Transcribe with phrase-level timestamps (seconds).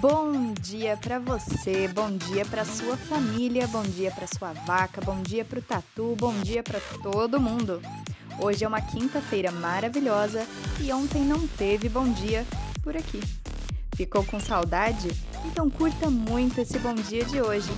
[0.00, 5.22] Bom dia para você, bom dia para sua família, bom dia para sua vaca, bom
[5.22, 7.80] dia para o tatu, bom dia para todo mundo.
[8.38, 10.46] Hoje é uma quinta-feira maravilhosa
[10.80, 12.44] e ontem não teve bom dia
[12.82, 13.20] por aqui.
[13.96, 15.08] Ficou com saudade?
[15.46, 17.70] Então curta muito esse bom dia de hoje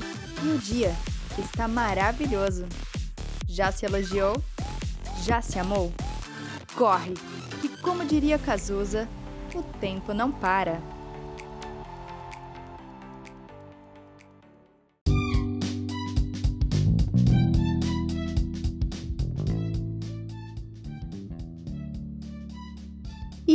[0.42, 0.92] e o dia
[1.34, 2.66] que está maravilhoso.
[3.46, 4.34] Já se elogiou?
[5.22, 5.92] Já se amou?
[6.74, 7.14] Corre,
[7.60, 9.08] que como diria Cazuza,
[9.54, 10.80] o tempo não para.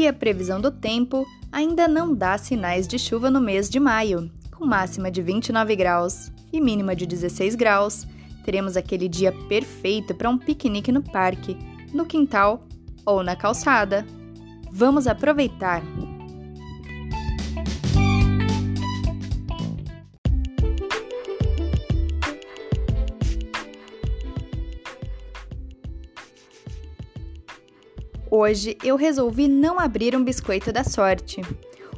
[0.02, 4.32] E a previsão do tempo ainda não dá sinais de chuva no mês de maio,
[4.52, 8.08] com máxima de 29 graus e mínima de 16 graus.
[8.44, 11.56] Teremos aquele dia perfeito para um piquenique no parque,
[11.94, 12.66] no quintal
[13.06, 14.04] ou na calçada.
[14.72, 15.84] Vamos aproveitar!
[28.34, 31.42] Hoje eu resolvi não abrir um biscoito da sorte.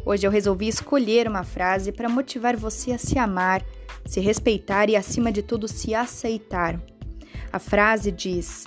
[0.03, 3.63] Hoje eu resolvi escolher uma frase para motivar você a se amar,
[4.03, 6.81] se respeitar e, acima de tudo, se aceitar.
[7.51, 8.65] A frase diz: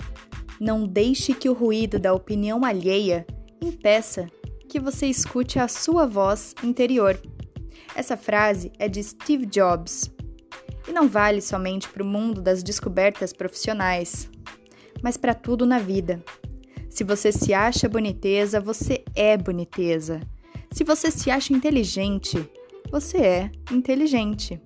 [0.61, 3.27] Não deixe que o ruído da opinião alheia
[3.61, 4.27] impeça
[4.69, 7.19] que você escute a sua voz interior.
[7.93, 10.09] Essa frase é de Steve Jobs
[10.87, 14.29] e não vale somente para o mundo das descobertas profissionais,
[15.03, 16.23] mas para tudo na vida.
[16.97, 20.19] Se você se acha boniteza, você é boniteza.
[20.71, 22.43] Se você se acha inteligente,
[22.89, 24.59] você é inteligente.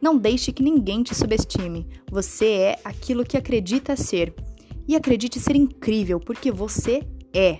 [0.00, 1.86] Não deixe que ninguém te subestime.
[2.10, 4.34] Você é aquilo que acredita ser.
[4.88, 7.58] E acredite ser incrível, porque você é.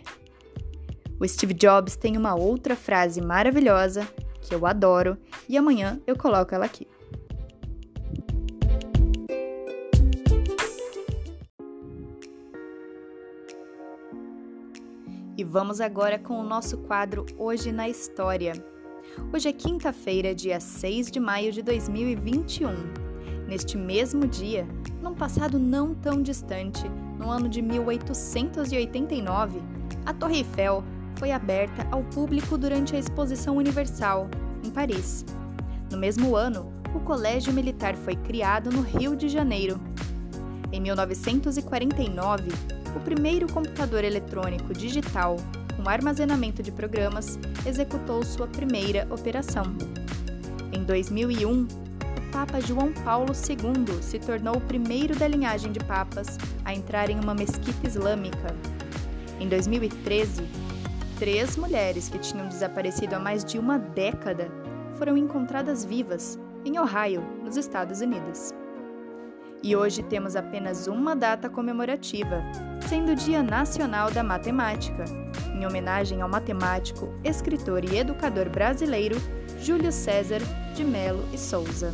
[1.20, 4.08] O Steve Jobs tem uma outra frase maravilhosa
[4.40, 6.88] que eu adoro e amanhã eu coloco ela aqui.
[15.46, 18.52] Vamos agora com o nosso quadro Hoje na História.
[19.32, 22.74] Hoje é quinta-feira, dia 6 de maio de 2021.
[23.46, 24.66] Neste mesmo dia,
[25.00, 29.62] num passado não tão distante, no ano de 1889,
[30.04, 30.82] a Torre Eiffel
[31.14, 34.28] foi aberta ao público durante a Exposição Universal,
[34.64, 35.24] em Paris.
[35.92, 39.80] No mesmo ano, o Colégio Militar foi criado no Rio de Janeiro.
[40.72, 42.50] Em 1949,
[42.96, 45.36] o primeiro computador eletrônico digital
[45.76, 49.64] com armazenamento de programas executou sua primeira operação.
[50.72, 56.38] Em 2001, o Papa João Paulo II se tornou o primeiro da linhagem de papas
[56.64, 58.54] a entrar em uma mesquita islâmica.
[59.38, 60.42] Em 2013,
[61.18, 64.50] três mulheres que tinham desaparecido há mais de uma década
[64.96, 68.52] foram encontradas vivas em Ohio, nos Estados Unidos.
[69.62, 72.42] E hoje temos apenas uma data comemorativa,
[72.88, 75.04] sendo o Dia Nacional da Matemática,
[75.54, 79.16] em homenagem ao matemático, escritor e educador brasileiro
[79.60, 80.40] Júlio César
[80.74, 81.92] de Melo e Souza.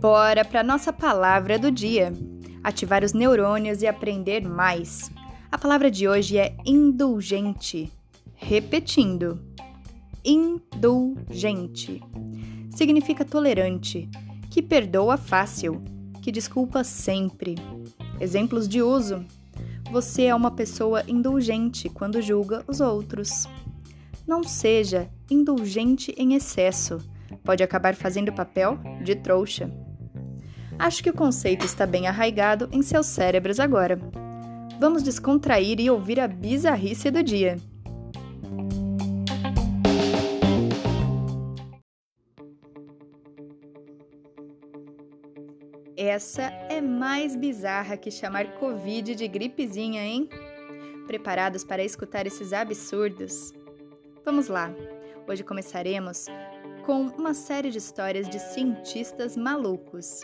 [0.00, 2.12] Bora para nossa palavra do dia
[2.62, 5.10] ativar os neurônios e aprender mais.
[5.50, 7.90] A palavra de hoje é indulgente.
[8.34, 9.40] Repetindo:
[10.24, 12.00] indulgente.
[12.70, 14.08] Significa tolerante,
[14.50, 15.82] que perdoa fácil,
[16.22, 17.54] que desculpa sempre.
[18.20, 19.24] Exemplos de uso:
[19.90, 23.46] você é uma pessoa indulgente quando julga os outros.
[24.26, 26.98] Não seja indulgente em excesso,
[27.44, 29.70] pode acabar fazendo papel de trouxa.
[30.78, 33.98] Acho que o conceito está bem arraigado em seus cérebros agora.
[34.80, 37.56] Vamos descontrair e ouvir a bizarrice do dia.
[45.96, 50.28] Essa é mais bizarra que chamar Covid de gripezinha, hein?
[51.06, 53.52] Preparados para escutar esses absurdos?
[54.24, 54.74] Vamos lá!
[55.28, 56.26] Hoje começaremos
[56.84, 60.22] com uma série de histórias de cientistas malucos.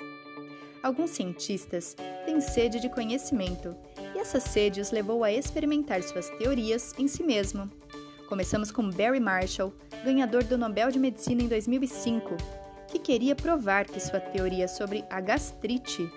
[0.82, 3.74] Alguns cientistas têm sede de conhecimento,
[4.14, 7.68] e essa sede os levou a experimentar suas teorias em si mesmo.
[8.28, 9.72] Começamos com Barry Marshall,
[10.04, 12.36] ganhador do Nobel de Medicina em 2005,
[12.86, 16.08] que queria provar que sua teoria sobre a gastrite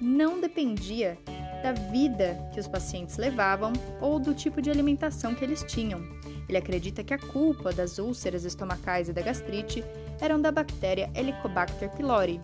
[0.00, 1.16] não dependia
[1.62, 6.00] da vida que os pacientes levavam ou do tipo de alimentação que eles tinham.
[6.48, 9.84] Ele acredita que a culpa das úlceras estomacais e da gastrite
[10.20, 12.40] eram da bactéria Helicobacter pylori,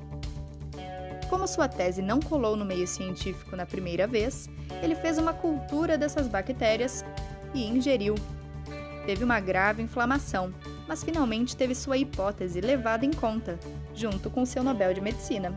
[1.28, 4.48] Como sua tese não colou no meio científico na primeira vez,
[4.82, 7.04] ele fez uma cultura dessas bactérias
[7.52, 8.14] e ingeriu.
[9.04, 10.54] Teve uma grave inflamação,
[10.86, 13.58] mas finalmente teve sua hipótese levada em conta,
[13.94, 15.56] junto com seu Nobel de Medicina.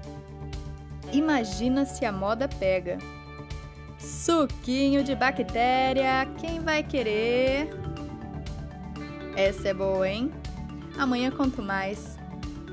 [1.12, 2.98] Imagina se a moda pega.
[4.00, 7.69] Suquinho de bactéria, quem vai querer?
[9.36, 10.31] Essa é boa, hein?
[10.98, 12.18] Amanhã conto mais.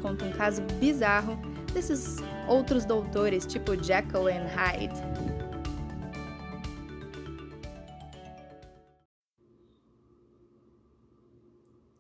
[0.01, 2.17] Conto um caso bizarro desses
[2.49, 4.95] outros doutores tipo Jekyll and Hyde.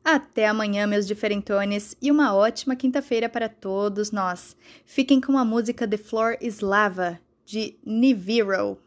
[0.03, 4.57] Até amanhã, meus diferentones, e uma ótima quinta-feira para todos nós.
[4.87, 8.79] Fiquem com a música The Floor is Lava, de Nibiru.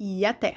[0.00, 0.56] E até!